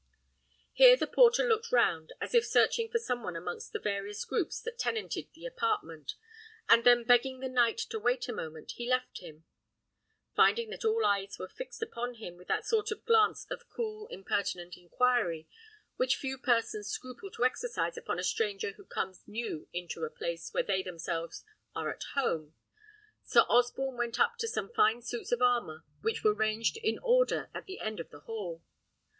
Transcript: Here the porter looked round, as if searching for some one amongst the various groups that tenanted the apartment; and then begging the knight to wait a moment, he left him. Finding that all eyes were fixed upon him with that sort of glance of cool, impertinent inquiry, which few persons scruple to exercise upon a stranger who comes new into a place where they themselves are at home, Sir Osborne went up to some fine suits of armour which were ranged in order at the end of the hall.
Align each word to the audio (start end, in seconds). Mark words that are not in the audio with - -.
Here 0.73 0.97
the 0.97 1.05
porter 1.05 1.47
looked 1.47 1.71
round, 1.71 2.11
as 2.19 2.33
if 2.33 2.43
searching 2.43 2.89
for 2.89 2.97
some 2.97 3.21
one 3.21 3.35
amongst 3.35 3.71
the 3.71 3.77
various 3.77 4.25
groups 4.25 4.59
that 4.61 4.79
tenanted 4.79 5.27
the 5.35 5.45
apartment; 5.45 6.15
and 6.67 6.83
then 6.83 7.03
begging 7.03 7.39
the 7.39 7.47
knight 7.47 7.77
to 7.91 7.99
wait 7.99 8.27
a 8.27 8.33
moment, 8.33 8.71
he 8.77 8.89
left 8.89 9.19
him. 9.19 9.43
Finding 10.35 10.71
that 10.71 10.83
all 10.83 11.05
eyes 11.05 11.37
were 11.37 11.47
fixed 11.47 11.83
upon 11.83 12.15
him 12.15 12.35
with 12.35 12.47
that 12.47 12.65
sort 12.65 12.89
of 12.89 13.05
glance 13.05 13.45
of 13.51 13.69
cool, 13.69 14.07
impertinent 14.07 14.75
inquiry, 14.75 15.47
which 15.97 16.15
few 16.15 16.35
persons 16.39 16.89
scruple 16.89 17.29
to 17.29 17.45
exercise 17.45 17.95
upon 17.95 18.17
a 18.17 18.23
stranger 18.23 18.71
who 18.71 18.85
comes 18.85 19.27
new 19.27 19.67
into 19.71 20.03
a 20.03 20.09
place 20.09 20.51
where 20.51 20.63
they 20.63 20.81
themselves 20.81 21.43
are 21.75 21.91
at 21.91 22.01
home, 22.15 22.55
Sir 23.23 23.41
Osborne 23.41 23.97
went 23.97 24.19
up 24.19 24.37
to 24.39 24.47
some 24.47 24.73
fine 24.73 25.03
suits 25.03 25.31
of 25.31 25.43
armour 25.43 25.83
which 26.01 26.23
were 26.23 26.33
ranged 26.33 26.77
in 26.77 26.97
order 27.03 27.51
at 27.53 27.65
the 27.65 27.79
end 27.79 27.99
of 27.99 28.09
the 28.09 28.21
hall. 28.21 28.63